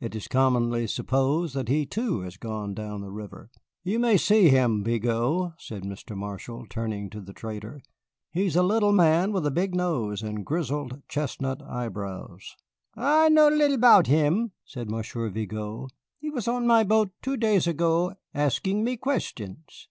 [0.00, 3.48] It is commonly supposed that he, too, has gone down the river.
[3.84, 6.16] You may see him, Vigo," said Mr.
[6.16, 7.80] Marshall, turning to the trader;
[8.32, 12.56] "he is a little man with a big nose and grizzled chestnut eyebrows."
[12.96, 15.86] "Ah, I know a lil 'bout him," said Monsieur Vigo;
[16.18, 19.86] "he was on my boat two days ago, asking me questions."